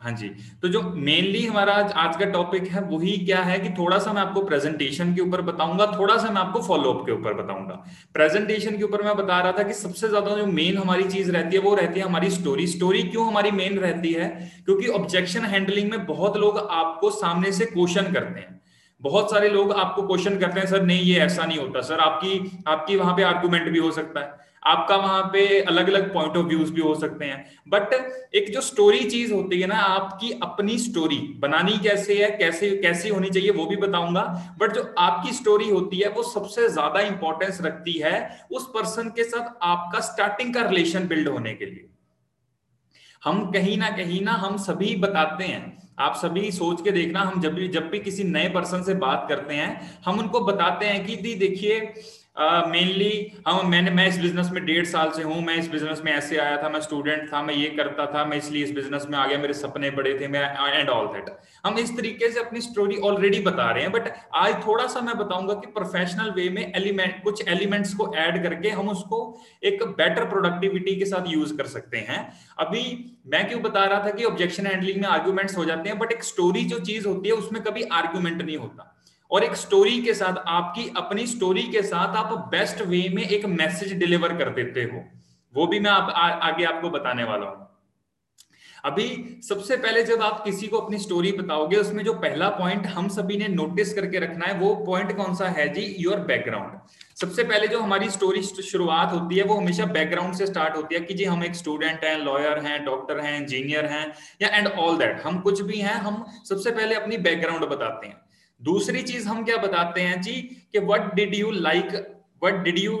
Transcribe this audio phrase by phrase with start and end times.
[0.00, 0.28] हाँ जी
[0.62, 4.20] तो जो मेनली हमारा आज, का टॉपिक है वही क्या है कि थोड़ा सा मैं
[4.22, 7.74] आपको प्रेजेंटेशन के ऊपर बताऊँगा थोड़ा सा मैं आपको फॉलोअप के ऊपर बताऊँगा।
[8.14, 11.56] प्रेजेंटेशन के ऊपर मैं बता रहा था कि सबसे ज़्यादा जो मेन हमारी चीज़ रहती
[11.56, 14.28] है वो रहती है हमारी स्टोरी स्टोरी क्यों हमारी मेन रहती है?
[14.64, 18.60] क्योंकि ऑब्जेक्शन हैंडलिंग में बहुत लोग आपको सामने से क्वेश्चन करते हैं।
[19.02, 22.62] बहुत सारे लोग आपको क्वेश्चन करते हैं सर नहीं ये ऐसा नहीं होता। सर आपकी
[22.68, 26.46] आपकी वहाँ पे आर्गूमेंट भी हो सकता है। आपका वहाँ पे अलग अलग पॉइंट ऑफ़
[26.46, 27.92] व्यूज़ भी हो सकते हैं। बट
[28.34, 33.08] एक जो स्टोरी चीज़ होती है ना, आपकी अपनी स्टोरी बनानी कैसे है, कैसे, कैसी
[33.08, 34.22] होनी चाहिए, वो भी बताऊँगा।
[34.60, 39.24] बट जो आपकी स्टोरी होती है, वो सबसे ज़्यादा इंपॉर्टेंस रखती है उस पर्सन के
[39.24, 41.86] साथ आपका स्टार्टिंग का रिलेशन बिल्ड होने के लिए।
[43.22, 47.40] हम कहीं ना कहीं ना हम सभी बताते हैं। आप सभी सोच के देखना, हम
[47.40, 51.04] जब भी जब भी किसी नए पर्सन से बात करते हैं, हम उनको बताते हैं
[51.06, 51.80] कि, दी देखिए
[52.40, 56.00] मेनली uh, हम मैंने मैं इस बिज़नेस में डेढ़ साल से हूँ मैं इस बिज़नेस
[56.04, 59.06] में ऐसे आया था मैं स्टूडेंट था मैं ये करता था मैं इसलिए इस बिज़नेस
[59.10, 61.28] में आ गया मेरे सपने बड़े थे मैं एंड ऑल दैट
[61.66, 65.16] हम इस तरीके से अपनी स्टोरी ऑलरेडी बता रहे हैं बट आज थोड़ा सा मैं
[65.18, 69.20] बताऊँगा कि प्रोफेशनल वे में एलिमेंट कुछ एलिमेंट्स को ऐड करके हम उसको
[69.64, 72.20] एक बेटर प्रोडक्टिविटी के साथ यूज़ कर सकते हैं.
[72.58, 72.82] अभी
[73.26, 76.24] मैं क्यों बता रहा था कि ऑब्जेक्शन हैंडलिंग में आर्ग्यूमेंट्स हो जाते हैं बट एक
[76.24, 78.96] स्टोरी जो चीज़ होती है उसमें कभी आर्ग्यूमेंट नहीं होता.
[79.30, 83.46] और एक स्टोरी के साथ आपकी अपनी स्टोरी के साथ आप बेस्ट वे में एक
[83.46, 85.04] मैसेज डिलीवर कर देते हो।
[85.54, 87.66] वो भी मैं आप, आ, आगे आपको बताने वाला हूँ।
[88.84, 93.08] अभी सबसे पहले जब आप किसी को अपनी स्टोरी बताओगे उसमें जो पहला पॉइंट हम
[93.08, 95.96] सभी ने नोटिस करके रखना है वो पॉइंट कौन सा है जी?
[95.98, 96.78] योर बैकग्राउंड
[97.16, 101.00] सबसे पहले जो हमारी स्टोरी शुरुआत होती है वो हमेशा बैकग्राउंड से स्टार्ट होती है
[101.00, 104.98] कि जी हम एक स्टूडेंट हैं लॉयर हैं डॉक्टर हैं इंजीनियर हैं या एंड ऑल
[104.98, 108.29] दैट हम कुछ भी हैं हम सबसे पहले अपनी बैकग्राउंड बताते हैं।
[108.62, 110.32] दूसरी चीज़ हम क्या बताते हैं जी
[110.72, 111.86] कि what did you like
[112.44, 112.96] what did you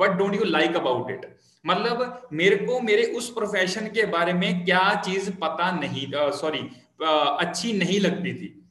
[0.00, 4.64] what don't you like about it मतलब मेरे को मेरे उस प्रोफेशन के बारे में
[4.64, 8.63] क्या चीज़ पता नहीं सॉरी uh, uh, अच्छी नहीं लगती थी।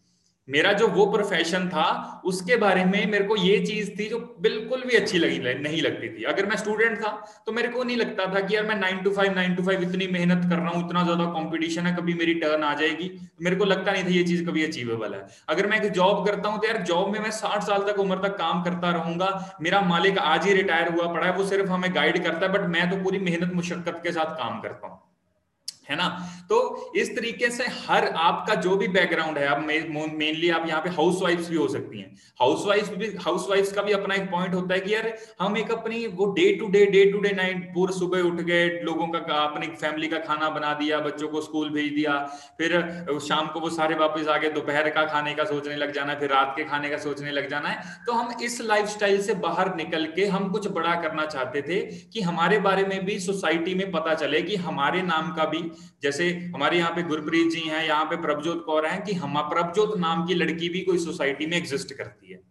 [0.48, 4.82] मेरा जो वो प्रोफेशन था, उसके बारे में मेरे को ये चीज़ थी जो बिल्कुल
[4.82, 7.10] भी अच्छी लगी नहीं लगती थी। अगर मैं स्टूडेंट था
[7.46, 9.82] तो मेरे को नहीं लगता था कि यार मैं nine to five nine to five
[9.84, 13.10] इतनी मेहनत कर रहा हूँ, इतना ज़्यादा कंपटीशन है, कभी मेरी टर्न आ जाएगी।
[13.42, 16.50] मेरे को लगता नहीं था ये चीज़ कभी अचीवेबल है। अगर मैं एक जॉब करता
[16.50, 19.82] हूँ तो यार जॉब में मैं साठ साल तक उम्र तक काम करता रहूँगा। मेरा
[19.88, 22.90] मालिक आज ही रिटायर हुआ पड़ा है, वो सिर्फ़ हमें गाइड करता है बट मैं
[22.92, 25.02] तो पूरी मेहनत, मुशक्कत के साथ काम करता हूँ।
[25.88, 26.08] है ना?
[26.50, 30.90] तो इस तरीके से हर आपका जो भी बैकग्राउंड है, आप मेनली आप यहाँ पे
[30.92, 34.54] हाउस भी हो सकती हैं। हाउस वाइफ भी हाउस वाइफ्स का भी अपना एक पॉइंट
[34.54, 35.12] होता है कि यार,
[35.42, 38.68] हम एक अपनी वो day to day day to day night पूरे सुबह उठ गए
[38.84, 42.18] लोगों का अपनी फैमिली का खाना बना दिया, बच्चों को स्कूल भेज दिया,
[42.58, 46.16] फिर शाम को वो सारे वापस आ गए, दोपहर का खाने का सोचने लग जाना,
[46.16, 48.88] फिर रात के खाने का सोचने लग जाना है। तो हम इस लाइफ
[49.24, 53.20] से बाहर निकल के हम कुछ बड़ा करना चाहते थे कि हमारे बारे में भी
[53.20, 55.60] सोसाइटी में पता चले कि हमारे नाम का भी
[56.04, 59.98] जैसे हमारे यहाँ पे गुरप्रीत जी हैं, यहाँ पे प्रभजोत कौर हैं कि हम प्रभजोत
[60.00, 62.42] नाम की लड़की भी कोई सोसाइटी में एग्जिस्ट करती है।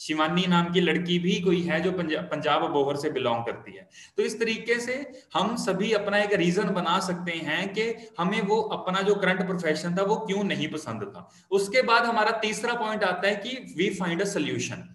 [0.00, 4.22] शिवानी नाम की लड़की भी कोई है जो पंजाब बोहर से बिलोंग करती है। तो
[4.22, 4.94] इस तरीके से
[5.34, 7.86] हम सभी अपना एक रीजन बना सकते हैं कि
[8.18, 12.38] हमें वो अपना जो करंट प्रोफेशन था वो क्यों नहीं पसंद था। उसके बाद हमारा
[12.38, 14.88] तीसरा पॉइंट आता है कि वी फाइंड अ सोल्यूशन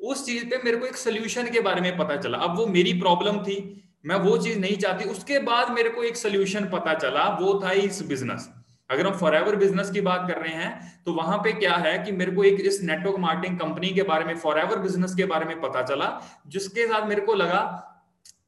[0.00, 2.92] उस चीज़ पे मेरे को एक सोल्यूशन के बारे में पता चला। अब वो मेरी
[3.00, 3.58] प्रॉब्लम थी।
[4.06, 7.70] मैं वो चीज़ नहीं चाहती। उसके बाद मेरे को एक सोल्यूशन पता चला, वो था
[7.72, 8.48] इस बिज़नेस
[8.90, 11.98] अगर हम फॉर एवर बिज़नेस की बात कर रहे हैं तो वहाँ पे क्या है
[11.98, 15.24] कि मेरे को एक इस नेटवर्क मार्केटिंग कंपनी के बारे में फॉर एवर बिज़नेस के
[15.26, 16.10] बारे में पता चला,
[16.46, 17.62] जिसके साथ मेरे को लगा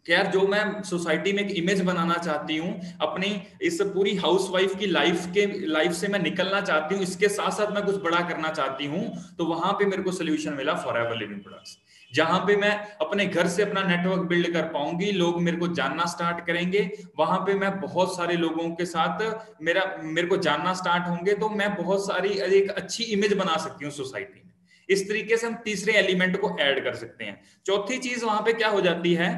[0.08, 3.30] यार जो मैं सोसाइटी में एक इमेज बनाना चाहती हूँ, अपनी
[3.62, 7.50] इस पूरी हाउस वाइफ की लाइफ के लाइफ से मैं निकलना चाहती हूँ, इसके साथ
[7.52, 9.04] साथ मैं कुछ बड़ा करना चाहती हूँ
[9.38, 11.76] तो वहाँ पे मेरे को सोल्यूशन मिला फॉर एवर लिविंग प्रोडक्ट्स
[12.12, 12.70] जहाँ पे मैं
[13.00, 17.38] अपने घर से अपना नेटवर्क बिल्ड कर पाऊँगी, लोग मेरे को जानना स्टार्ट करेंगे, वहाँ
[17.38, 19.22] पे मैं बहुत सारे लोगों के साथ
[19.62, 23.84] मेरा, मेरे को जानना स्टार्ट होंगे तो मैं बहुत सारी, एक अच्छी इमेज बना सकती
[23.84, 24.47] हूँ सोसाइटी
[24.88, 28.52] इस तरीके से हम तीसरे एलिमेंट को ऐड कर सकते हैं। चौथी चीज़ वहाँ पे
[28.52, 29.32] क्या हो जाती है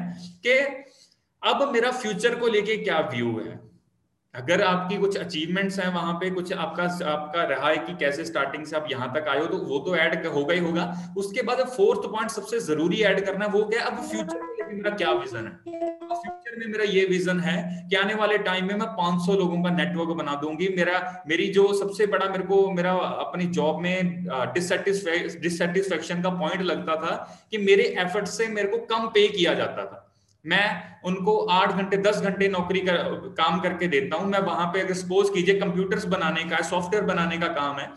[0.45, 0.59] कि
[1.41, 3.59] अब मेरा फ्यूचर को लेके क्या व्यू है?
[4.33, 8.65] अगर आपकी कुछ अचीवमेंट्स हैं वहाँ पे, कुछ आपका आपका रहा है कि कैसे स्टार्टिंग
[8.65, 10.85] से आप यहाँ तक आए हो तो वो तो ऐड होगा ही होगा।
[11.17, 15.11] उसके बाद फोर्थ पॉइंट सबसे ज़रूरी ऐड करना वो क्या अब फ्यूचर में मेरा क्या
[15.13, 15.53] विजन है?
[16.13, 17.55] फ्यूचर में मेरा ये विजन है
[17.89, 21.63] कि आने वाले टाइम में मैं 500 लोगों का नेटवर्क बना दूँगी। मेरा मेरी जो
[21.73, 27.15] सबसे बड़ा मेरे को मेरा अपनी जॉब में डिससेटिस्फेक्शन का पॉइंट लगता था
[27.51, 30.07] कि मेरे एफर्ट से मेरे को कम पे किया जाता था।
[30.45, 30.67] मैं
[31.05, 32.97] उनको आठ घंटे दस घंटे नौकरी कर,
[33.37, 37.37] काम करके देता हूँ। मैं वहाँ पे अगर सपोज़ कीजिए कंप्यूटर्स बनाने का सॉफ्टवेयर बनाने
[37.37, 37.87] का काम है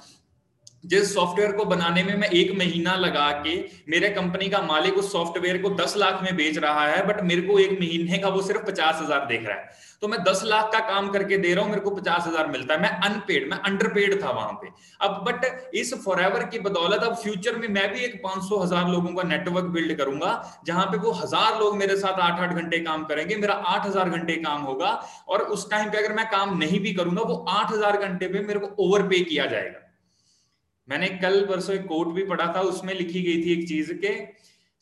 [0.85, 3.55] जिस सॉफ्टवेयर को बनाने में मैं एक महीना लगा के
[3.89, 7.43] मेरे कंपनी का मालिक उस सॉफ्टवेयर को दस लाख में बेच रहा है बट मेरे
[7.43, 10.71] को एक महीने का वो सिर्फ़ पचास हज़ार देख रहा है। तो मैं दस लाख
[10.73, 13.59] का काम करके दे रहा हूँ, मेरे को पचास हज़ार मिलता है। मैं अनपेड मैं
[13.61, 14.69] अंडरपेड था वहाँ पे।
[15.01, 18.89] अब बट इस फॉरएवर की बदौलत अब फ्यूचर में मैं भी एक पाँच सौ हज़ार
[18.89, 20.33] लोगों का नेटवर्क बिल्ड करूँगा,
[20.67, 24.11] जहाँ पे वो हज़ार लोग मेरे साथ आठ आठ घंटे काम करेंगे, मेरा आठ हज़ार
[24.11, 24.91] घंटे काम होगा।
[25.29, 28.41] और उस टाइम पे अगर मैं काम नहीं भी करूँगा, वो आठ हज़ार घंटे पे
[28.43, 29.81] मेरे को ओवर पे किया जाएगा।
[30.89, 34.15] मैंने कल परसों एक कोट भी पढ़ा था, उसमें लिखी गई थी एक चीज़ के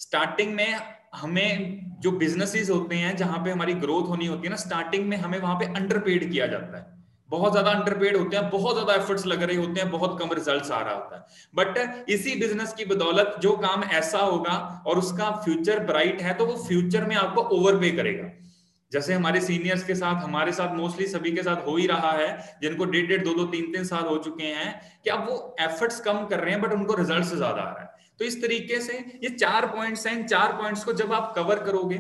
[0.01, 0.79] स्टार्टिंग में
[1.15, 5.17] हमें जो बिजनेसेस होते हैं, जहाँ पे हमारी ग्रोथ होनी होती है ना स्टार्टिंग में
[5.19, 7.01] हमें वहाँ पे अंडरपेड किया जाता है।
[7.31, 10.71] बहुत ज़्यादा अंडरपेड होते हैं, बहुत ज़्यादा एफर्ट्स लग रहे होते हैं, बहुत कम रिजल्ट्स
[10.71, 11.23] आ रहा होता है।
[11.55, 16.47] बट इसी बिज़नेस की बदौलत जो काम ऐसा होगा और उसका फ्यूचर ब्राइट है तो
[16.47, 18.29] वो फ्यूचर में आपको ओवर पे करेगा।
[18.93, 22.59] जैसे हमारे सीनियर्स के साथ, हमारे साथ मोस्टली सभी के साथ हो ही रहा है,
[22.63, 26.01] जिनको डेढ़ डेढ़, दो दो, तीन तीन साल हो चुके हैं कि अब वो एफर्ट्स
[26.01, 27.91] कम कर रहे हैं बट उनको रिज़ल्ट ज़्यादा आ रहा है?
[28.19, 31.99] तो इस तरीके से ये चार पॉइंट्स हैं, चार पॉइंट्स को जब आप कवर करोगे,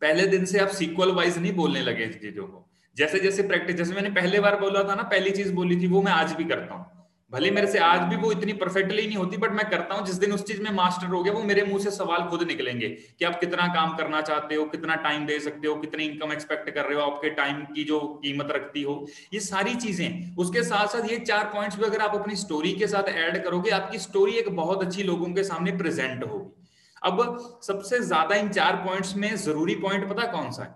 [0.00, 2.66] पहले दिन से आप सीक्वल वाइज नहीं बोलने लगे चीज़ों को।
[2.96, 6.02] जैसे जैसे प्रैक्टिस जैसे मैंने पहले बार बोला था ना, पहली चीज़ बोली थी, वो
[6.02, 6.95] मैं आज भी करता हूँ।
[7.32, 10.16] भले मेरे से आज भी वो इतनी परफेक्टली नहीं होती बट मैं करता हूँ, जिस
[10.16, 13.24] दिन उस चीज़ में मास्टर हो गया, वो मेरे मुँह से सवाल खुद निकलेंगे कि
[13.24, 16.84] आप कितना काम करना चाहते हो, कितना टाइम दे सकते हो, कितनी इनकम एक्सपेक्ट कर
[16.84, 18.94] रहे हो, आपके टाइम की जो कीमत रखती हो,
[19.34, 22.86] ये सारी चीज़ें। उसके साथ साथ ये चार पॉइंट्स भी अगर आप अपनी स्टोरी के
[22.86, 26.68] साथ ऐड करोगे, आपकी स्टोरी एक बहुत अच्छी लोगों के सामने प्रेजेंट होगी।
[27.02, 30.74] अब सबसे ज़्यादा इन चार पॉइंट्स में ज़रूरी पॉइंट पता कौन सा है?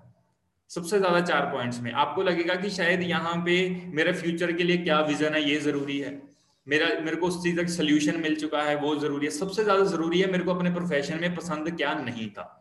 [0.70, 3.56] सबसे ज़्यादा चार पॉइंट्स में। आपको लगेगा कि शायद यहाँ पे
[3.94, 6.29] मेरे फ्यूचर के लिए क्या विजन है, ये ज़रूरी है।
[6.66, 9.84] मेरा, मेरे को उस चीज़ का सोल्यूशन मिल चुका है, वो ज़रूरी है। सबसे ज़्यादा
[9.84, 12.56] ज़रूरी है मेरे को अपने प्रोफेशन में पसंद क्या नहीं था।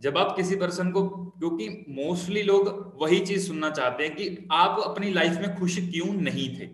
[0.00, 1.02] जब आप किसी पर्सन को,
[1.38, 2.68] क्योंकि मोस्टली लोग
[3.02, 6.68] वही चीज़ सुनना चाहते हैं कि आप अपनी लाइफ में खुश क्यों नहीं थे?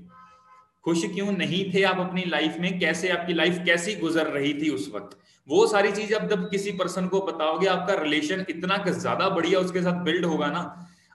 [0.84, 2.78] खुश क्यों नहीं थे आप अपनी लाइफ में?
[2.78, 5.16] कैसे आपकी लाइफ कैसी गुजर रही थी उस वक्त?
[5.48, 9.82] वो सारी चीज़ अब जब किसी पर्सन को बताओगे, आपका रिलेशन इतना ज़्यादा बढ़िया उसके
[9.82, 10.62] साथ बिल्ड होगा ना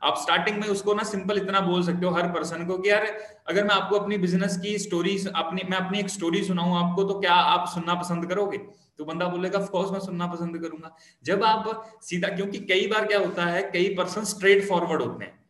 [0.04, 3.06] आप स्टार्टिंग में उसको ना सिंपल इतना बोल सकते हो हर पर्सन को कि यार,
[3.50, 7.20] अगर मैं आपको अपनी बिज़नेस की स्टोरी अपनी, मैं अपनी एक स्टोरी सुनाऊं आपको तो
[7.20, 8.58] क्या आप सुनना पसंद करोगे?
[8.98, 13.20] तो बंदा बोलेगा ऑफकोर्स मैं सुनना पसंद करूँगा। जब आप सीधा, क्योंकि कई बार क्या
[13.20, 15.41] होता है, कई पर्सन स्ट्रेट फॉरवर्ड होते हैं।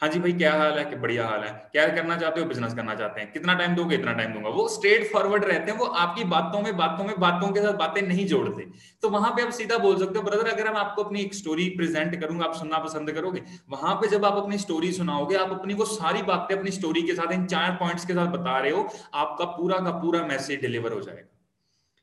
[0.00, 0.84] हाँ जी भाई, क्या हाल है?
[0.84, 2.46] कि बढ़िया हाल है। क्या करना चाहते हो?
[2.46, 3.96] बिज़नेस करना चाहते हैं। कितना टाइम दोगे?
[3.96, 7.48] इतना टाइम दूँगा। वो स्ट्रेट फॉरवर्ड रहते हैं। वो आपकी बातों में बातों में, बातों
[7.48, 8.64] के साथ बातें नहीं जोड़ते।
[9.02, 11.68] तो वहाँ पे आप सीधा बोल सकते हो, ब्रदर, अगर मैं आपको अपनी एक स्टोरी
[11.68, 15.74] प्रेजेंट करूँगा, आप सुनना पसंद करोगे, वहाँ पे जब आप अपनी स्टोरी सुनाओगे, आप अपनी
[15.74, 18.88] वो सारी बातें अपनी स्टोरी के साथ, इन चार पॉइंट्स के साथ बता रहे हो,
[19.14, 21.28] आपका पूरा का पूरा मैसेज डिलीवर हो जाएगा।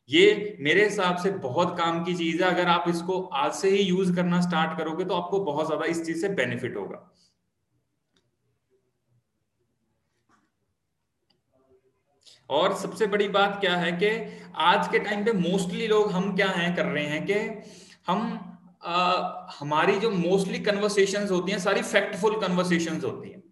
[0.10, 3.84] ये मेरे हिसाब से बहुत काम की चीज़ है। अगर आप इसको आज से ही
[3.84, 7.14] यूज़ करना स्टार्ट करोगे तो आपको बहुत ज़्यादा इस चीज़ से बेनिफिट होगा।
[12.50, 14.10] और सबसे बड़ी बात क्या है कि
[14.56, 17.34] आज के टाइम पे मोस्टली लोग हम क्या हैं कर रहे हैं कि
[18.08, 18.40] हम
[18.84, 23.44] आ, हमारी जो मोस्टली कन्वर्सेशन होती हैं सारी फैक्टफुल कन्वर्सेशन होती हैं।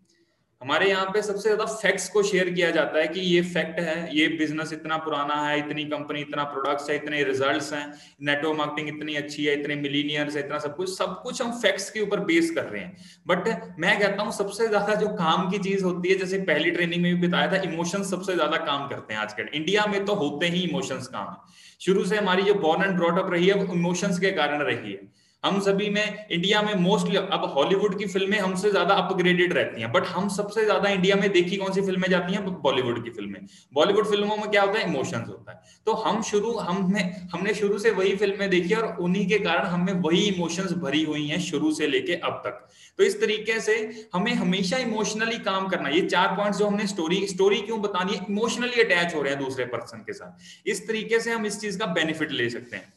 [0.65, 3.97] हमारे यहाँ पे सबसे ज़्यादा फैक्ट्स को शेयर किया जाता है कि ये फैक्ट है,
[4.15, 7.83] ये बिज़नेस इतना पुराना है, इतनी कंपनी इतना प्रोडक्ट्स है, इतने रिजल्ट्स हैं
[8.21, 11.89] नेटवर्क मार्केटिंग इतनी अच्छी है, इतने मिलीनियर्स है, इतना सब कुछ सब कुछ हम फैक्ट्स
[11.89, 12.97] के ऊपर बेस कर रहे हैं।
[13.27, 17.03] बट मैं कहता हूँ सबसे ज़्यादा जो काम की चीज़ होती है, जैसे पहली ट्रेनिंग
[17.03, 20.47] में भी बताया था इमोशन सबसे ज़्यादा काम करते हैं आजकल। इंडिया में तो होते
[20.47, 21.35] ही इमोशंस काम।
[21.81, 24.99] शुरू से हमारी जो बॉर्न एंड ब्रॉटअप रही है, वो इमोशंस के कारण रही है।
[25.45, 29.91] हम सभी में इंडिया में मोस्टली अब हॉलीवुड की फ़िल्में हमसे ज़्यादा अपग्रेडेड रहती हैं।
[29.91, 32.45] बट हम सबसे ज़्यादा इंडिया में देखी कौन सी फ़िल्में जाती हैं?
[32.61, 34.89] बॉलीवुड की फ़िल्में बॉलीवुड फ़िल्मों में क्या होता है?
[34.89, 37.01] इमोशंस होता है। तो हम शुरू हमने
[37.33, 41.27] हमने शुरू से वही फ़िल्में देखी और उन्हीं के कारण हमें वही इमोशंस भरी हुई
[41.27, 42.67] हैं शुरू से लेके अब तक।
[42.99, 43.75] तो इस तरीके से
[44.13, 48.25] हमें हमेशा इमोशनली काम करना ये चार पॉइंट्स जो हमने स्टोरी स्टोरी क्यों बतानी है?
[48.29, 51.79] इमोशनली अटैच हो रहे हैं दूसरे पर्सन के साथ। इस तरीके से हम इस चीज़
[51.79, 52.93] का बेनिफिट ले सकते हैं।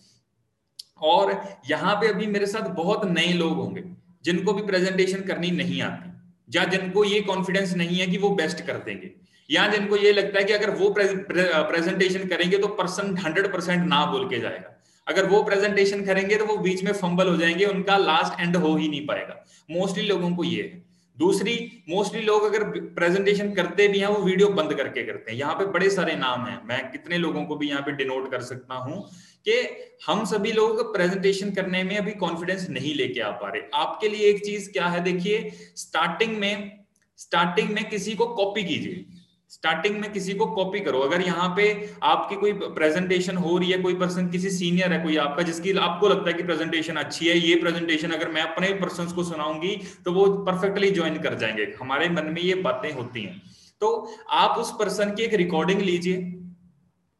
[1.02, 1.32] और
[1.70, 3.82] यहाँ पे अभी मेरे साथ बहुत नए लोग होंगे,
[4.24, 6.10] जिनको भी प्रेजेंटेशन करनी नहीं आती,
[6.48, 9.10] या जिनको ये कॉन्फिडेंस नहीं है कि वो बेस्ट कर देंगे,
[9.50, 14.04] या जिनको ये लगता है कि अगर वो प्रेजेंटेशन करेंगे तो पर्सन हंड्रेड परसेंट ना
[14.06, 14.74] बोल के जाएगा।
[15.06, 18.74] अगर वो प्रेजेंटेशन करेंगे तो वो बीच में फंबल हो जाएँगे, उनका लास्ट एंड हो
[18.76, 20.86] ही नहीं पाएगा। मोस्टली लोगों को ये है।
[21.18, 21.54] दूसरी
[21.88, 22.64] मोस्टली लोग अगर
[22.94, 26.44] प्रेजेंटेशन करते भी हैं, वो वीडियो बंद करके करते हैं। यहाँ पे बड़े सारे नाम
[26.46, 29.04] हैं। मैं कितने लोगों को भी यहाँ पे डिनोट कर सकता हूँ
[29.48, 33.62] कि हम सभी लोगों लोग प्रेजेंटेशन करने में अभी कॉन्फिडेंस नहीं लेके आ पा रहे।
[33.74, 36.84] आपके लिए एक चीज़ क्या है देखिए स्टार्टिंग में
[37.16, 39.06] स्टार्टिंग में किसी को कॉपी कीजिए।
[39.50, 43.78] स्टार्टिंग में किसी को कॉपी करो। अगर यहाँ पे आपकी कोई प्रेजेंटेशन हो रही है,
[43.78, 47.38] कोई पर्सन किसी सीनियर है कोई आपका, जिसकी आपको लगता है कि प्रेजेंटेशन अच्छी है,
[47.38, 52.08] ये प्रेजेंटेशन अगर मैं अपने पर्सन को सुनाऊँगी तो वो परफेक्टली ज्वाइन कर जाएँगे। हमारे
[52.08, 53.42] मन में ये बातें होती हैं।
[53.80, 56.34] तो आप उस पर्सन की एक रिकॉर्डिंग लीजिए।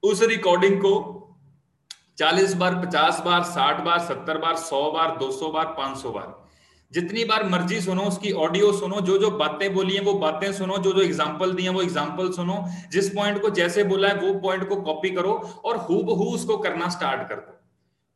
[0.02, 1.14] उस रिकॉर्डिंग को
[2.18, 6.10] चालीस बार, पचास बार, साठ बार, सत्तर बार, सौ बार, दो सौ बार, पाँच सौ
[6.10, 6.34] बार।
[6.92, 10.78] जितनी बार मर्ज़ी सुनो, उसकी ऑडियो सुनो, जो जो बातें बोली हैं, वो बातें सुनो,
[10.78, 14.68] जो जो एग्ज़ाम्पल दिए वो एग्ज़ाम्पल सुनो। जिस पॉइंट को जैसे बोला है, वो पॉइंट
[14.68, 15.32] को कॉपी करो
[15.64, 15.94] और हु
[16.34, 17.54] उसको करना स्टार्ट कर दो।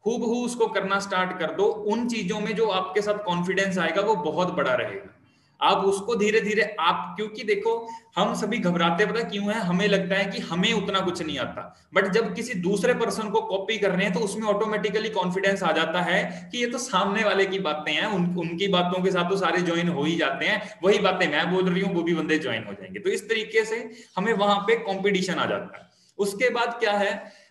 [0.04, 4.14] हु उसको करना स्टार्ट कर दो। उन चीज़ों में जो आपके साथ कॉन्फिडेंस आएगा, वो
[4.14, 5.18] बहुत बड़ा रहेगा।
[5.62, 7.74] आप उसको धीरे धीरे आप क्योंकि देखो
[8.16, 9.60] हम सभी घबराते पता क्यों है?
[9.60, 13.40] हमें लगता है कि हमें उतना कुछ नहीं आता। बट जब किसी दूसरे पर्सन को
[13.40, 17.24] कॉपी कर रहे हैं तो उसमें ऑटोमेटिकली कॉन्फिडेंस आ जाता है कि ये तो सामने
[17.24, 20.46] वाले की बातें हैं उन, उनकी बातों के साथ तो सारे ज्वाइन हो ही जाते
[20.46, 23.28] हैं। वही बातें मैं बोल रही हूँ वो भी बंदे ज्वाइन हो जाएँगे। तो इस
[23.28, 27.41] तरीके से हमें वहाँ पे कॉम्पिटिशन आ जाता है। उसके बाद क्या है?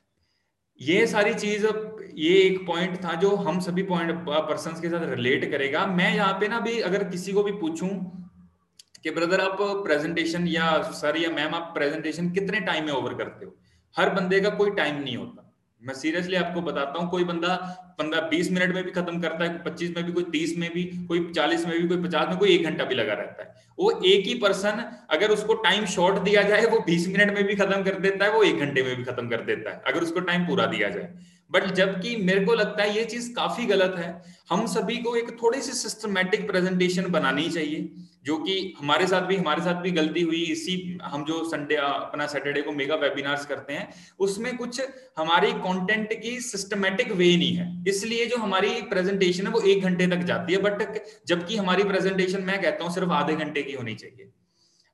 [0.82, 1.66] ये सारी चीज़
[2.18, 6.34] ये एक पॉइंट था जो हम सभी पॉइंट पर्सन के साथ रिलेट करेगा। मैं यहाँ
[6.40, 7.90] पे ना भी अगर किसी को भी पूछूँ
[9.04, 13.46] कि ब्रदर आप प्रेजेंटेशन या सर या मैम आप प्रेजेंटेशन कितने टाइम में ओवर करते
[13.46, 13.56] हो?
[13.96, 15.51] हर बंदे का कोई टाइम नहीं होता।
[15.84, 17.56] मैं सीरियसली आपको बताता हूँ, कोई बंदा
[18.00, 20.84] पंद्रह बीस मिनट में भी खत्म करता है, पच्चीस में भी, कोई तीस में भी,
[21.08, 23.92] कोई चालीस में भी, कोई पचास में, कोई एक घंटा भी लगा रहता है। वो
[24.06, 27.84] एक ही पर्सन अगर उसको टाइम शॉर्ट दिया जाए, वो बीस मिनट में भी खत्म
[27.84, 30.46] कर देता है, वो एक घंटे में भी खत्म कर देता है, अगर उसको टाइम
[30.48, 31.14] पूरा दिया जाए।
[31.52, 34.12] बट जबकि मेरे को लगता है ये चीज़ काफ़ी गलत है।
[34.50, 37.90] हम सभी को एक थोड़ी सी सिस्टमेटिक प्रेजेंटेशन बनानी चाहिए,
[38.26, 42.28] जो कि हमारे साथ भी, हमारे साथ भी गलती हुई। इसी हम जो संडे अपना
[42.28, 43.88] सैटरडे को मेगा वेबिनार्स करते हैं,
[44.20, 44.82] उसमें कुछ
[45.18, 50.08] हमारी कंटेंट की सिस्टमेटिक वे नहीं है। इसलिए जो हमारी प्रेजेंटेशन है वो एक घंटे
[50.08, 53.96] तक जाती है। बट जबकि हमारी प्रेजेंटेशन मैं कहता हूँ सिर्फ़ आधे घंटे की होनी
[53.96, 54.32] चाहिए।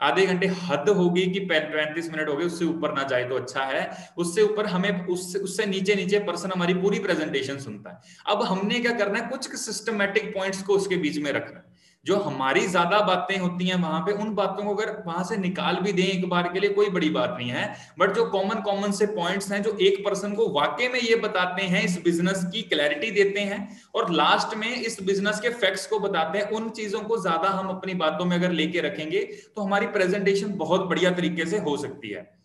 [0.02, 3.64] आधे घंटे हद होगी कि पैंतीस मिनट हो गए, उससे ऊपर ना जाए तो अच्छा
[3.64, 8.44] है। उससे ऊपर हमें, उससे उससे नीचे नीचे पर्सन हमारी पूरी प्रेजेंटेशन सुनता है। अब
[8.44, 11.67] हमने क्या करना है, कुछ सिस्टमेटिक पॉइंट्स को उसके बीच में रखना
[12.08, 15.76] जो हमारी ज़्यादा बातें होती हैं वहाँ पे, उन बातों को अगर वहाँ से निकाल
[15.78, 17.66] भी दें एक बार के लिए, कोई बड़ी बात नहीं है।
[18.00, 21.64] बट जो कॉमन कॉमन से पॉइंट्स हैं, जो एक पर्सन को वाकई में ये बताते
[21.64, 23.60] हैं, इस बिज़नेस की क्लैरिटी देते हैं,
[23.96, 27.68] और लास्ट में इस बिज़नेस के फैक्ट्स को बताते हैं, उन चीज़ों को ज़्यादा हम
[27.70, 29.20] अपनी बातों में अगर लेके रखेंगे
[29.56, 32.37] तो हमारी प्रेजेंटेशन बहुत बढ़िया तरीके से हो सकती है।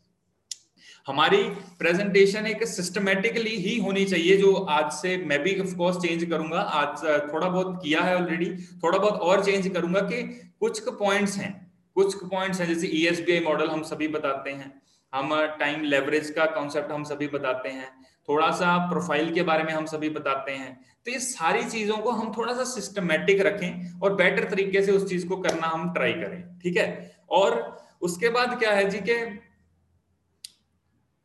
[1.06, 1.42] हमारी
[1.78, 7.02] प्रेजेंटेशन एक सिस्टमेटिकली ही होनी चाहिए, जो आज से मैं भी ऑफकोर्स चेंज करूँगा। आज
[7.32, 8.46] थोड़ा बहुत किया है ऑलरेडी
[8.82, 10.22] थोड़ा बहुत और चेंज करूँगा कि
[10.60, 11.50] कुछ पॉइंट्स हैं।
[11.96, 14.72] कुछ पॉइंट्स हैं, जैसे ई e मॉडल हम सभी बताते हैं।
[15.12, 17.90] हम टाइम लेवरेज का कॉन्सेप्ट हम सभी बताते हैं।
[18.28, 20.72] थोड़ा सा प्रोफ़ाइल के बारे में हम सभी बताते हैं।
[21.06, 25.08] तो ये सारी चीज़ों को हम थोड़ा सा सिस्टमेटिक रखें और बेटर तरीके से उस
[25.08, 27.16] चीज़ को करना हम ट्राई करें। ठीक है?
[27.30, 29.51] और उसके बाद क्या है जी के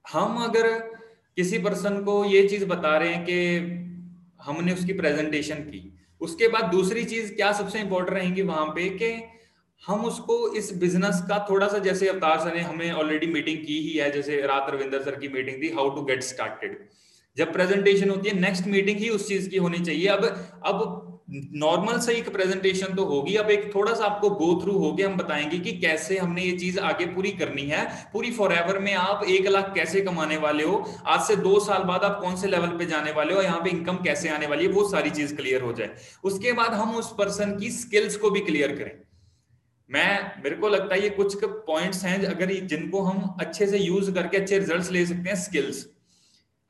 [0.07, 0.67] हम अगर
[1.37, 3.35] किसी पर्सन को ये चीज़ बता रहे हैं कि
[4.41, 5.81] हमने उसकी प्रेजेंटेशन की,
[6.21, 9.11] उसके बाद दूसरी चीज़ क्या सबसे इंपॉर्टेंट रहेंगी वहाँ पे कि
[9.83, 13.79] हम उसको इस बिज़नेस का थोड़ा सा जैसे अवतार सर ने हमें ऑलरेडी मीटिंग की
[13.79, 16.77] ही है, जैसे रात रविंदर सर की मीटिंग थी हाउ टू गेट स्टार्टेड
[17.37, 20.25] जब प्रेजेंटेशन होती है नेक्स्ट मीटिंग ही उस चीज़ की होनी चाहिए। अब
[20.65, 24.91] अब नॉर्मल से एक प्रेजेंटेशन तो होगी। अब एक थोड़ा सा आपको गो थ्रू हो
[24.91, 28.79] गया हम बताएँगे कि कैसे हमने ये चीज़ आगे पूरी करनी है। पूरी फॉर एवर
[28.79, 30.83] में आप एक लाख कैसे कमाने वाले हो?
[31.05, 33.69] आज से दो साल बाद आप कौन से लेवल पे जाने वाले हो यहाँ पे
[33.69, 35.89] इनकम कैसे आने वाली है, वो सारी चीज़ क्लियर हो जाए।
[36.23, 38.91] उसके बाद हम उस पर्सन की स्किल्स को भी क्लियर करें।
[39.89, 44.11] मैं, मेरे को लगता है ये कुछ पॉइंट्स हैं अगर जिनको हम अच्छे से यूज़
[44.11, 45.85] करके अच्छे रिज़ल्ट ले सकते हैं स्किल्स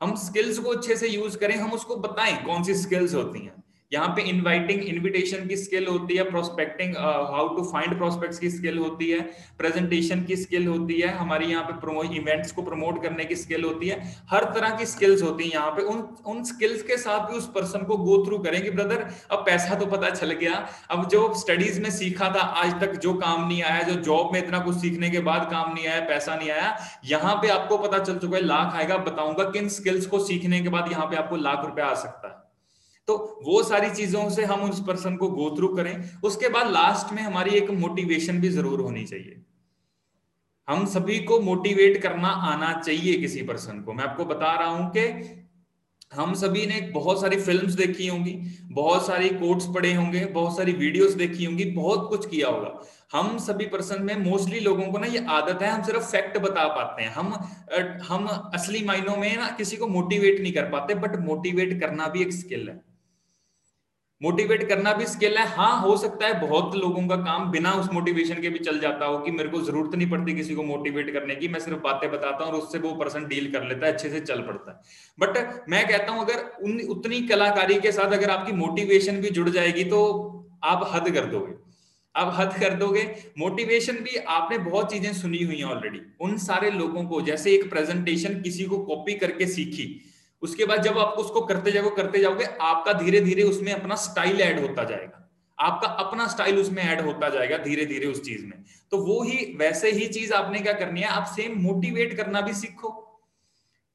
[0.00, 3.62] हम स्किल्स को अच्छे से यूज़ करें, हम उसको बताएँ कौन सी स्किल्स होती हैं।
[3.92, 8.78] यहाँ पे इनवाइटिंग इनविटेशन की स्किल होती है prospecting how to find prospects की स्किल
[8.78, 9.20] होती है
[9.58, 13.64] प्रेजेंटेशन की स्किल होती है, हमारे यहाँ पे प्रोमो इवेंट्स को प्रमोट करने की स्किल
[13.64, 17.30] होती है, हर तरह की स्किल्स होती है यहाँ पे, उन उन स्किल्स के साथ
[17.30, 21.08] भी उस पर्सन को गो थ्रू करेंगे ब्रदर, अब पैसा तो पता चल गया, अब
[21.08, 24.58] जो स्टडीज़ में सीखा था, आज तक जो काम नहीं आया, जो जॉब में इतना
[24.58, 28.18] कुछ सीखने के बाद काम नहीं आया, पैसा नहीं आया, यहाँ पे आपको पता चल
[28.18, 31.64] चुका है, लाख आएगा, बताऊँगा किन स्किल्स को सीखने के बाद यहाँ पे आपको लाख
[31.64, 32.47] रुपया आ सकता है।
[33.08, 37.12] तो वो सारी चीज़ों से हम उस पर्सन को गो थ्रू करें। उसके बाद लास्ट
[37.12, 39.42] में हमारी एक मोटिवेशन भी ज़रूर होनी चाहिए।
[40.68, 44.90] हम सभी को मोटिवेट करना आना चाहिए किसी पर्सन को। मैं आपको बता रहा हूँ
[44.90, 45.36] कि
[46.14, 48.32] हम सभी ने बहुत सारी फिल्म्स देखी होंगी,
[48.72, 52.70] बहुत सारी कोट्स पढ़े होंगे, बहुत सारी वीडियोस देखी होंगी, बहुत कुछ किया होगा।
[53.12, 56.66] हम सभी पर्सन में मोस्टली लोगों को ना ये आदत है, हम सिर्फ़ फैक्ट बता
[56.68, 57.32] पाते हैं। हम
[58.08, 62.22] हम असली मायनों में ना किसी को मोटिवेट नहीं कर पाते बट मोटिवेट करना भी
[62.22, 62.80] एक स्किल है।
[64.20, 67.88] मोटिवेट करना भी स्किल है। हाँ हो सकता है बहुत लोगों का काम बिना उस
[67.92, 71.12] मोटिवेशन के भी चल जाता हो कि मेरे को ज़रूरत नहीं पड़ती किसी को मोटिवेट
[71.12, 73.92] करने की। मैं सिर्फ़ बातें बताता हूँ और उससे वो पर्सन डील कर लेता है,
[73.92, 74.80] अच्छे से चल पड़ता है।
[75.18, 79.48] बट मैं कहता हूँ, अगर उन, उतनी कलाकारी के साथ अगर आपकी मोटिवेशन भी जुड़
[79.50, 80.02] जाएगी तो
[80.64, 81.54] आप हद कर दोगे।
[82.14, 83.02] आप हद कर दोगे।
[83.38, 87.68] मोटिवेशन भी आपने बहुत चीज़ें सुनी हुई हैं ऑलरेडी उन सारे लोगों को, जैसे एक
[87.70, 89.84] प्रेजेंटेशन किसी को कॉपी करके सीखी
[90.42, 94.40] उसके बाद जब आप उसको करते जाओगे करते जाओगे, आपका धीरे धीरे उसमें अपना स्टाइल
[94.40, 95.24] ऐड होता जाएगा।
[95.58, 99.56] आपका अपना स्टाइल उसमें ऐड होता जाएगा धीरे धीरे उस चीज़ में। तो वो ही,
[99.58, 103.04] वैसे ही चीज़ आपने क्या करनी है, आप सेम मोटिवेट करना भी सीखो।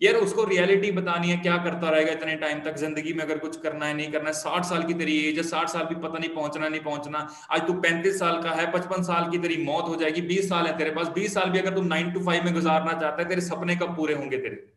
[0.01, 2.75] यार, उसको रियलिटी बतानी है, क्या करता रहेगा इतने टाइम तक?
[2.75, 5.43] ज़िंदगी में अगर कुछ करना है, नहीं करना है, साठ साल की तेरी एज है,
[5.43, 9.03] साठ साल भी पता नहीं पहुँचना नहीं पहुँचना। आज तू पैंतीस साल का है, पचपन
[9.03, 11.75] साल की तेरी मौत हो जाएगी, बीस साल है तेरे पास, बीस साल भी अगर
[11.75, 14.73] तुम नाइन टू फाइव में गुजारना चाहता है, तेरे सपने कब पूरे होंगे तेरे?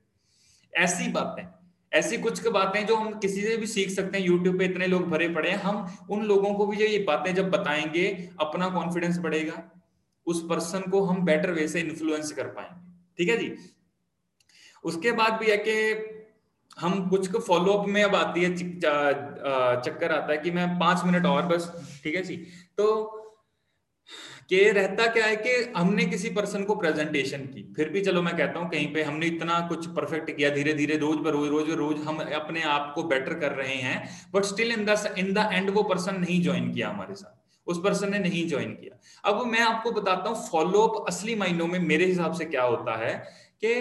[0.77, 1.43] ऐसी बातें,
[1.93, 5.09] ऐसी कुछ बातें जो हम किसी से भी सीख सकते हैं यूट्यूब पे इतने लोग
[5.11, 8.07] भरे पड़े हैं, हम उन लोगों को भी जो ये बातें जब बताएँगे,
[8.41, 9.63] अपना कॉन्फिडेंस बढ़ेगा,
[10.27, 13.55] उस पर्सन को हम बेटर वे से इन्फ्लुएंस कर पाएँगे, ठीक है जी?
[14.85, 15.75] उसके बाद भी है कि
[16.81, 21.47] हम कुछ फॉलोअप में अब आती है चक्कर आता है कि मैं पाँच मिनट और
[21.47, 21.71] बस,
[22.03, 22.37] ठीक है जी?
[22.79, 22.87] तो
[24.51, 28.37] कि रहता क्या है कि हमने किसी पर्सन को प्रेजेंटेशन की। फिर भी चलो मैं
[28.37, 31.71] कहता हूँ, कहीं पे हमने इतना कुछ परफेक्ट किया धीरे धीरे रोज पर रोज रोज
[31.73, 33.99] रोज हम अपने आप को बेटर कर रहे हैं
[34.35, 37.35] but still in the in the end वो पर्सन नहीं ज्वाइन किया हमारे साथ।
[37.67, 41.79] उस पर्सन ने नहीं ज्वाइन किया। अब मैं आपको बताता हूँ फॉलोअप असली मायनों में
[41.83, 43.15] मेरे हिसाब से क्या होता है
[43.65, 43.75] कि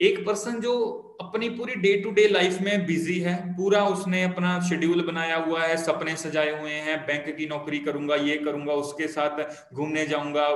[0.00, 4.58] एक पर्सन जो अपनी पूरी डे टू डे लाइफ में बिज़ी है, पूरा उसने अपना
[4.68, 9.06] शेड्यूल बनाया हुआ है, सपने सजाए हुए हैं बैंक की नौकरी करूँगा, ये करूँगा, उसके
[9.08, 10.48] साथ घूमने जाऊँगा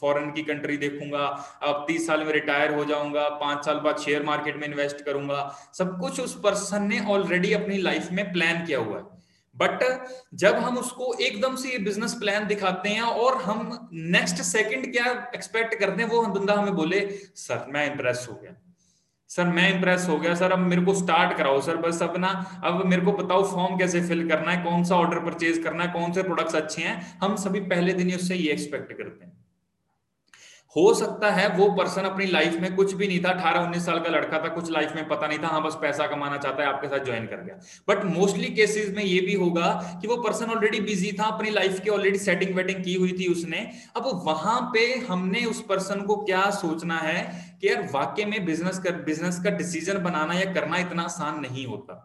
[0.00, 1.24] फॉरेन की कंट्री देखूँगा,
[1.62, 5.40] अब तीस साल में रिटायर हो जाऊँगा, पाँच साल बाद शेयर मार्केट में इन्वेस्ट करूँगा,
[5.74, 9.12] सब कुछ उस पर्सन ने ऑलरेडी अपनी लाइफ में प्लान किया हुआ है।
[9.56, 9.82] बट
[10.34, 15.10] जब हम उसको एकदम से ये बिज़नेस प्लान दिखाते हैं और हम नेक्स्ट सेकंड क्या
[15.34, 17.00] एक्सपेक्ट करते हैं, वो बंदा हमें बोले,
[17.36, 18.54] सर, मैं इंप्रेस हो गया।
[19.28, 22.60] सर मैं इंप्रेस हो गया, सर अब मेरे को स्टार्ट कराओ, सर बस अब ना,
[22.64, 25.92] अब मेरे को बताओ फॉर्म कैसे फिल करना है, कौन सा ऑर्डर परचेज करना है,
[25.92, 29.43] कौन से प्रोडक्ट्स अच्छे हैं, हम सभी पहले दिन ही उससे ये एक्सपेक्ट करते हैं।
[30.76, 33.98] हो सकता है वो पर्सन अपनी लाइफ में कुछ भी नहीं था। अठारह, उन्नीस साल
[33.98, 36.68] का लड़का था, कुछ लाइफ में पता नहीं था हाँ बस पैसा कमाना चाहता है,
[36.68, 40.50] आपके साथ ज्वाइन कर गया। बट मोस्टली केसेस में ये भी होगा कि वो पर्सन
[40.50, 43.58] ऑलरेडी बिज़ी था, अपनी लाइफ की ऑलरेडी सेटिंग वेटिंग की हुई थी उसने।
[43.96, 47.22] अब वहाँ पे हमने उस पर्सन को क्या सोचना है
[47.60, 51.66] कि यार वाक्य में बिज़नेस कर बिज़नेस का डिसीज़न बनाना या करना इतना आसान नहीं
[51.66, 52.00] होता।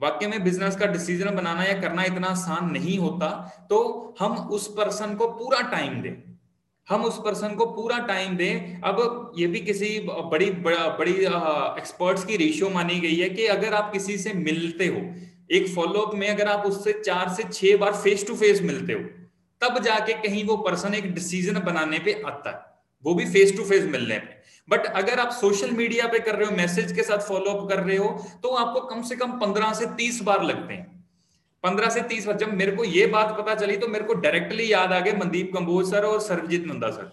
[0.00, 3.28] वाक्य में बिज़नेस का डिसीज़न बनाना या करना इतना आसान नहीं होता
[3.70, 3.80] तो
[4.20, 6.31] हम उस पर्सन को पूरा टाइम दें।
[6.88, 12.36] हम उस पर्सन को पूरा टाइम दें। अब ये भी किसी बड़ी बड़ी एक्सपर्ट्स की
[12.36, 15.00] रेशियो मानी गई है कि अगर आप किसी से मिलते हो,
[15.50, 19.00] एक फॉलोअप में अगर आप उससे चार से छह बार फेस टू फेस मिलते हो,
[19.62, 22.70] तब जाके कहीं वो पर्सन एक डिसीज़न बनाने पे आता है।
[23.04, 26.46] वो भी फेस टू फेस मिलने पे। बट अगर आप सोशल मीडिया पे कर रहे
[26.46, 28.08] हो मैसेज के साथ फॉलोअप कर रहे हो
[28.42, 31.01] तो आपको कम से कम पंद्रह से तीस बार लगते हैं।
[31.64, 34.72] पंद्रह से तीस बार जब मेरे को ये बात पता चली तो मेरे को डायरेक्टली
[34.72, 37.10] याद आ गए मनदीप कंबोज सर और सरबजीत नंदा सर।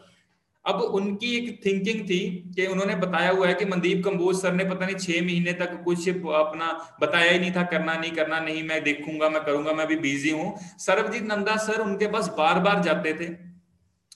[0.66, 2.20] अब उनकी एक थिंकिंग थी
[2.56, 5.82] कि उन्होंने बताया हुआ है कि मनदीप कंबोज सर ने पता नहीं छह महीने तक
[5.84, 6.68] कुछ अपना
[7.02, 10.32] बताया ही नहीं था, करना नहीं करना नहीं, मैं देखूँगा, मैं करूँगा, मैं अभी बिज़ी
[10.32, 13.28] हूँ। सरबजीत नंदा सर उनके पास बार बार जाते थे।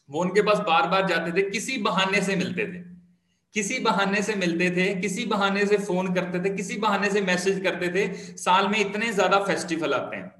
[0.10, 2.84] वो उनके पास बार बार जाते थे, किसी बहाने से मिलते थे।
[3.56, 7.60] किसी बहाने से मिलते थे, किसी बहाने से फ़ोन करते थे, किसी बहाने से मैसेज
[7.64, 10.32] करते थे, साल में इतने ज़्यादा फेस्टिवल आते हैं।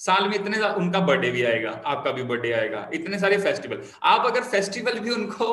[0.00, 4.26] साल में इतने उनका बर्थडे भी आएगा, आपका भी बर्थडे आएगा, इतने सारे फेस्टिवल। आप
[4.26, 5.46] अगर फेस्टिवल भी उनको,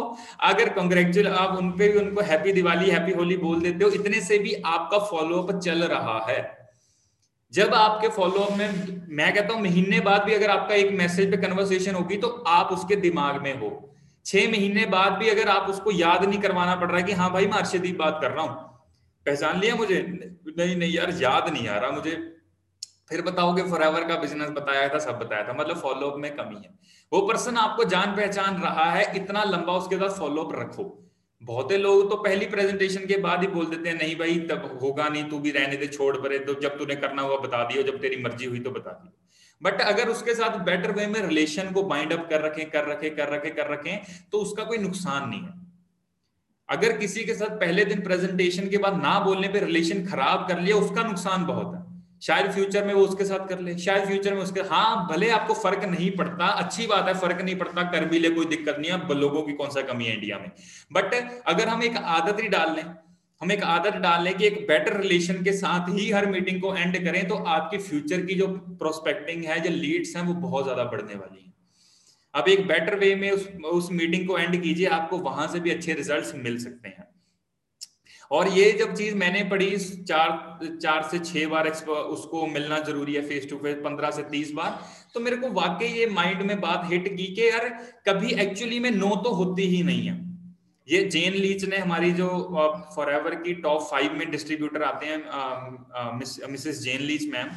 [0.43, 4.21] अगर कॉन्ग्रेचुअल आप उन उनपे भी उनको हैप्पी दिवाली हैप्पी होली बोल देते हो, इतने
[4.21, 6.39] से भी आपका फॉलोअप चल रहा है।
[7.53, 11.38] जब आपके फॉलोअप में, मैं कहता हूँ, महीने बाद भी अगर आपका एक मैसेज पे
[11.38, 13.69] कन्वर्सेशन होगी तो आप उसके दिमाग में हो।
[14.27, 17.31] छह महीने बाद भी अगर आप उसको याद नहीं करवाना पड़ रहा है कि हाँ
[17.33, 18.55] भाई मैं अर्षदीप बात कर रहा हूँ।
[19.25, 19.99] पहचान लिया मुझे?
[20.57, 22.33] नहीं नहीं यार, याद नहीं आ रहा मुझे।
[23.09, 26.73] फिर बताओगे फॉरएवर का बिज़नेस बताया था, सब बताया था। मतलब फॉलोअप में कमी है।
[27.13, 31.03] वो पर्सन आपको जान पहचान रहा है, इतना लंबा उसके साथ फॉलोअप रखो।
[31.41, 35.09] बहुत लोग तो पहली प्रेजेंटेशन के बाद ही बोल देते हैं, नहीं भाई, तब होगा
[35.09, 38.01] नहीं, तू भी रहने दे, छोड़ परे तो जब तूने करना हुआ बता दियो, जब
[38.01, 39.26] तेरी मर्ज़ी हुई तो बता दियो।
[39.61, 43.09] बट अगर उसके साथ बेटर वे में रिलेशन को बाइंड अप कर रखें, कर रखे
[43.11, 45.53] कर रखे, कर रखें तो उसका कोई नुकसान नहीं है।
[46.69, 50.59] अगर किसी के साथ पहले दिन प्रेजेंटेशन के बाद ना बोलने पे रिलेशन खराब कर
[50.59, 51.85] लिया, उसका नुकसान बहुत है।
[52.21, 55.53] शायद फ्यूचर में वो उसके साथ कर ले, शायद फ्यूचर में उसके हाँ भले आपको
[55.53, 58.91] फ़र्क नहीं पड़ता, अच्छी बात है, फ़र्क नहीं पड़ता, कर भी ले, कोई दिक्कत नहीं
[58.91, 60.51] है लोगों की कौन सा कमी है इंडिया में।
[60.91, 61.13] बट
[61.47, 62.83] अगर हम एक आदत ही डाल लें
[63.41, 66.76] हम एक आदत डाल लें कि एक बेटर रिलेशन के साथ ही हर मीटिंग को
[66.76, 70.84] एंड करें तो आपकी फ्यूचर की जो प्रोस्पेक्टिंग है, जो लीड्स हैं, वो बहुत ज़्यादा
[70.86, 71.54] बढ़ने वाली है।
[72.34, 75.71] अब एक बेटर वे में उस उस मीटिंग को एंड कीजिए, आपको वहाँ से भी
[75.71, 77.08] अच्छे रिजल्ट्स मिल सकते हैं।
[78.32, 83.21] और ये जब चीज़ मैंने पढ़ी, चार चार से छह बार उसको मिलना ज़रूरी है
[83.28, 84.80] फेस टू फेस पंद्रह से तीस बार
[85.13, 87.69] तो मेरे को वाकई ये माइंड में बात हिट की कि यार,
[88.08, 90.26] कभी एक्चुअली में नो तो होती ही नहीं है।
[90.88, 92.28] ये जेन लीच ने हमारी जो
[92.95, 97.50] फॉर एवर की टॉप फाइव में डिस्ट्रीब्यूटर आते हैं मिसेस जेन लीच मैम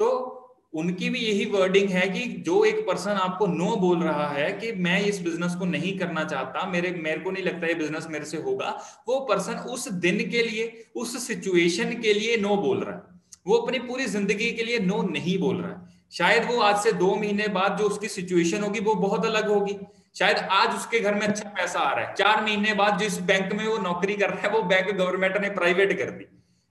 [0.00, 0.10] तो
[0.74, 4.72] उनकी भी यही वर्डिंग है कि जो एक पर्सन आपको नो बोल रहा है कि
[4.82, 8.24] मैं इस बिज़नेस को नहीं करना चाहता, मेरे मेरे को नहीं लगता ये बिज़नेस मेरे
[8.24, 8.70] से होगा,
[9.08, 13.02] वो पर्सन उस दिन के लिए, उस सिचुएशन के लिए नो बोल रहा है।
[13.46, 16.92] वो अपनी पूरी ज़िंदगी के लिए नो नहीं बोल रहा है। शायद वो आज से
[16.94, 19.76] दो महीने बाद जो उसकी सिचुएशन होगी, वो बहुत अलग होगी।
[20.18, 23.52] शायद आज उसके घर में अच्छा पैसा आ रहा है। चार महीने बाद जिस बैंक
[23.52, 26.24] में वो नौकरी कर रहा है, वो बैंक गवर्नमेंट ने प्राइवेट कर दी।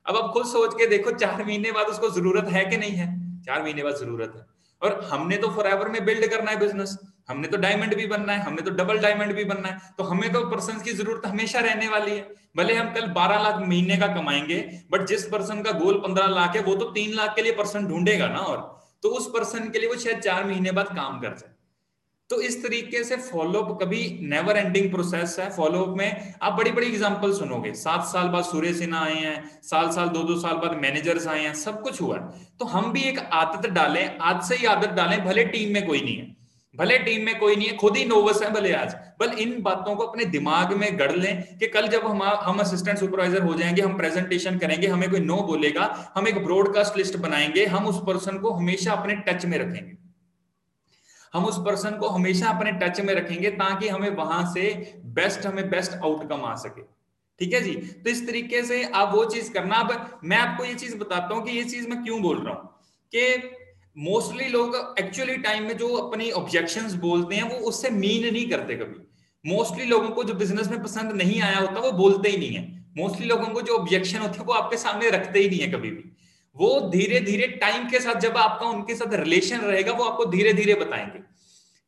[0.06, 3.41] अब आप खुद सोच के देखो, चार महीने बाद उसको ज़रूरत है कि नहीं है?
[3.41, 4.45] चार महीने बाद ज़रूरत है।
[4.82, 8.39] और हमने तो फॉर में बिल्ड करना है बिज़नेस हमने तो डायमंड भी बनना है,
[8.39, 11.88] हमने तो डबल डायमंड भी बनना है। तो हमें तो पर्सन की ज़रूरत हमेशा रहने
[11.88, 15.99] वाली है। भले हम कल 12 लाख महीने का कमाएँगे बट जिस पर्सन का गोल
[15.99, 19.27] 15 लाख है, वो तो तीन लाख के लिए पर्सन ढूंढेगा ना और। तो उस
[19.27, 21.53] पर्सन के लिए वो शायद चार महीने बाद काम कर जाए
[22.34, 26.88] तो इस तरीके से फॉलोअप कभी नेवर एंडिंग प्रोसेस है। फॉलोअप में आप बड़ी बड़ी
[26.88, 30.78] एग्जांपल सुनोगे। सात साल बाद सूर्य सिन्हा आए हैं, साल साल दो दो साल बाद
[30.82, 34.56] मैनेजर्स आए हैं, सब कुछ हुआ है। तो हम भी एक आदत डालें, आज से
[34.56, 36.36] ही आदत डालें, भले टीम में कोई नहीं है।
[36.76, 39.96] भले टीम में कोई नहीं है, खुद ही नोवस है भले आज। बल इन बातों
[39.96, 43.82] को अपने दिमाग में गढ़ लें कि कल जब हम हम असिस्टेंट सुपरवाइजर हो जाएँगे,
[43.82, 48.38] हम प्रेजेंटेशन करेंगे, हमें कोई नो बोलेगा, हम एक ब्रॉडकास्ट लिस्ट बनाएँगे, हम उस पर्सन
[48.38, 50.03] को हमेशा अपने टच में रखेंगे।
[51.34, 55.69] हम उस पर्सन को हमेशा अपने टच में रखेंगे ताकि हमें वहाँ से बेस्ट हमें
[55.69, 56.82] बेस्ट आउटकम आ सके।
[57.39, 57.74] ठीक है जी?
[57.74, 61.43] तो इस तरीके से आप वो चीज़ करना। अब मैं आपको ये चीज़ बताता हूँ
[61.46, 62.69] कि ये चीज़ मैं क्यों बोल रहा हूँ
[63.12, 63.52] कि
[63.98, 68.76] मोस्टली लोग एक्चुअली टाइम में जो अपनी ऑब्जेक्शन बोलते हैं, वो उससे मीन नहीं करते
[68.76, 72.54] कभी। मोस्टली लोगों को जो बिज़नेस में पसंद नहीं आया होता, वो बोलते ही नहीं
[72.54, 75.67] है। मोस्टली लोगों को जो ऑब्जेक्शन होती है, वो आपके सामने रखते ही नहीं है
[75.67, 76.12] कभी भी।
[76.56, 80.54] वो धीरे धीरे टाइम के साथ जब आपका उनके साथ रिलेशन रहेगा, वो आपको धीरे
[80.54, 81.20] धीरे बताएँगे।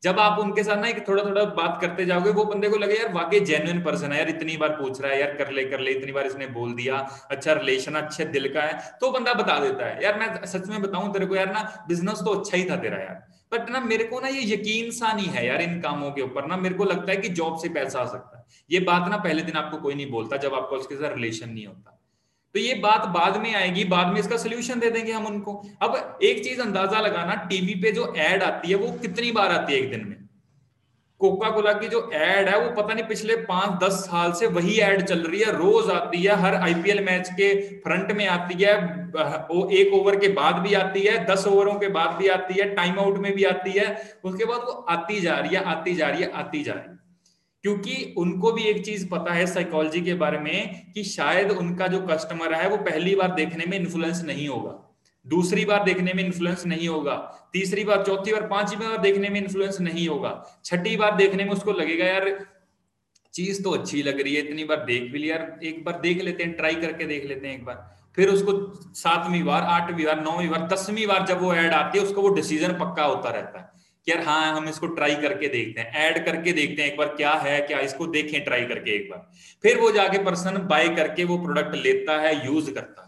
[0.02, 3.12] जब आप उनके साथ ना थोड़ा थोड़ा बात करते जाओगे, वो बंदे को लगे यार,
[3.12, 5.90] वाकई जेन्युइन पर्सन है यार, इतनी बार पूछ रहा है, यार, कर ले कर ले,
[5.90, 6.96] इतनी बार इसने बोल दिया
[7.30, 10.82] अच्छा रिलेशन अच्छे दिल का है। तो बंदा बता देता है, यार, मैं सच में
[10.82, 14.04] बताऊँ तेरे को, यार, ना बिज़नेस तो अच्छा ही था तेरा यार बट ना मेरे
[14.04, 16.84] को ना ये यकीन सा नहीं है यार इन कामों के ऊपर, ना मेरे को
[16.84, 19.76] लगता है कि जॉब से पैसा आ सकता है। ये बात ना पहले दिन आपको
[19.76, 21.95] कोई नहीं बोलता, जब आपका उसके साथ रिलेशन नहीं होता।
[22.56, 26.18] तो ये बात बाद में आएगी, बाद में इसका सोल्यूशन दे देंगे हम उनको। अब
[26.22, 29.80] एक चीज़ अंदाज़ा लगाना टीवी पे जो एड आती है, वो कितनी बार आती है
[29.80, 30.16] एक दिन में?
[31.20, 34.78] कोका कोला की जो एड है, वो पता नहीं पिछले पाँच, दस साल से वही
[34.80, 38.76] एड चल रही है, रोज आती है, हर आईपीएल मैच के फ्रंट में आती है,
[39.50, 42.74] वो एक ओवर के बाद भी आती है, दस ओवरों के बाद भी आती है
[42.74, 43.86] टाइम आउट में भी आती है,
[44.24, 47.05] उसके बाद वो आती जा रही है, आती जा रही है, आती जा रही है।
[47.66, 52.00] क्योंकि उनको भी एक चीज़ पता है साइकोलॉजी के बारे में कि शायद उनका जो
[52.00, 56.66] कस्टमर है, वो पहली बार देखने में इन्फ्लुएंस नहीं होगा। दूसरी बार देखने में इन्फ्लुएंस
[56.66, 57.14] नहीं होगा।
[57.52, 61.50] तीसरी बार, चौथी बार, पांचवी बार देखने में इन्फ्लुएंस नहीं होगा। छठी बार देखने में
[61.50, 62.46] उसको लगेगा, यार,
[63.34, 66.22] चीज़ तो अच्छी लग रही है, इतनी बार देख भी लिया यार, एक बार देख
[66.22, 70.20] लेते हैं ट्राई करके देख लेते हैं एक बार। फिर उसको सातवीं बार, आठवीं बार,
[70.20, 73.58] नौवीं बार, दसवीं बार जब वो ऐड आती है, उसको वो डिसीज़न पक्का होता रहता
[73.58, 73.75] है।
[74.06, 77.08] कि यार हाँ हम इसको ट्राई करके देखते हैं। ऐड करके देखते हैं एक बार
[77.08, 79.30] क्या है, क्या इसको देखें ट्राई करके एक बार।
[79.62, 83.06] फिर वो जाके पर्सन बाय करके वो प्रोडक्ट लेता है यूज़ करता है।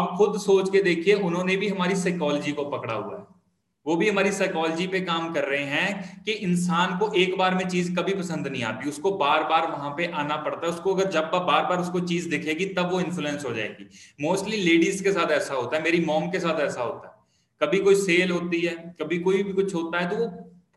[0.00, 3.40] अब खुद सोच के देखिए, उन्होंने भी हमारी साइकोलॉजी को पकड़ा हुआ है।
[3.86, 7.68] वो भी हमारी साइकोलॉजी पे काम कर रहे हैं कि इंसान को एक बार में
[7.68, 11.10] चीज़ कभी पसंद नहीं आती। उसको बार बार वहाँ पे आना पड़ता है। उसको अगर
[11.10, 13.88] जब बार बार उसको चीज़ दिखेगी, तब वो इन्फ्लुएंस हो जाएगी।
[14.20, 17.19] मोस्टली लेडीज़ के साथ ऐसा होता है, मेरी मॉम के साथ ऐसा होता है।
[17.60, 20.26] कभी कोई सेल होती है, कभी कोई भी कुछ होता है तो वो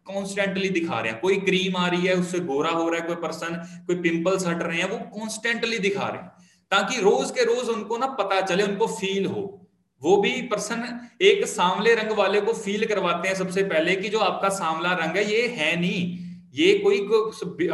[0.05, 3.15] कॉन्स्टेंटली दिखा रहे हैं। कोई क्रीम आ रही है, उससे गोरा हो रहा है, कोई
[3.17, 3.55] पर्सन
[3.87, 6.31] कोई पिंपल्स हट रहे हैं, वो कॉन्स्टेंटली दिखा रहे हैं।
[6.71, 9.59] ताकि रोज के रोज उनको ना पता चले, उनको फील हो।
[10.01, 10.83] वो भी पर्सन
[11.21, 15.17] एक सांवले रंग वाले को फील करवाते हैं सबसे पहले कि जो आपका सांवला रंग
[15.17, 16.17] है, ये है नहीं।
[16.53, 17.31] ये कोई को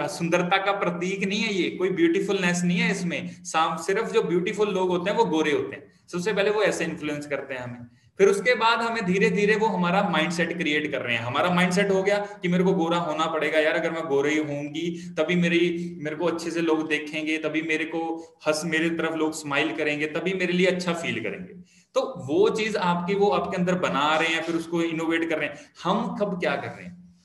[0.07, 4.89] सुंदरता का प्रतीक नहीं है ये, कोई ब्यूटीफुलनेस नहीं है इसमें। सिर्फ़ जो ब्यूटीफुल लोग
[4.89, 7.87] होते हैं, वो गोरे होते हैं। सबसे पहले वो ऐसे इन्फ्लुएंस करते हैं हमें।
[8.19, 11.91] फिर उसके बाद हमें धीरे धीरे वो हमारा माइंडसेट क्रिएट कर रहे हैं। हमारा माइंडसेट
[11.91, 15.35] हो गया कि मेरे को गोरा होना पड़ेगा। यार, अगर मैं गोरे ही होंगी तभी
[15.35, 18.15] मेरी, मेरे को अच्छे से लोग देखेंगे, तभी मेरे को
[18.47, 21.53] हंस, मेरी तरफ़ लोग स्माइल करेंगे, तभी मेरे लिए अच्छा फील करेंगे।
[21.93, 25.49] तो वो चीज़ आपकी, वो आपके अंदर बना रहे हैं, फिर उसको इनोवेट कर रहे
[25.49, 27.15] हैं। हम कब क्या कर रहे हैं?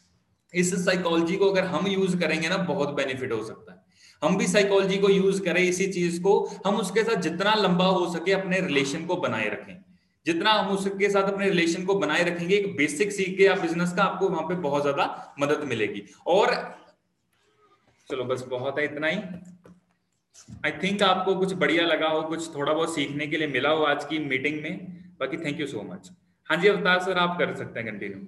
[0.54, 3.78] इस साइकोलॉजी को अगर हम यूज़ करेंगे ना, बहुत बेनिफिट हो सकता है।
[4.28, 8.12] हम भी साइकोलॉजी को यूज़ करें, इसी चीज़ को, हम उसके साथ जितना लंबा हो
[8.12, 9.93] सके अपने रिलेशन को बनाए रखें।
[10.26, 13.92] जितना हम उसके साथ अपने रिलेशन को बनाए रखेंगे, एक बेसिक सीख के आप बिज़नेस
[13.92, 16.54] का आपको वहाँ पे बहुत ज़्यादा मदद मिलेगी। और
[18.08, 19.18] चलो बस बहुत है इतना ही।
[20.64, 23.84] आई थिंक आपको कुछ बढ़िया लगा हो, कुछ थोड़ा बहुत सीखने के लिए मिला हो
[23.84, 26.10] आज की मीटिंग में। बाकी थैंक यू सो मच
[26.50, 28.26] हाँ जी, अवतार सर, आप कर सकते हैं कंटिन्यू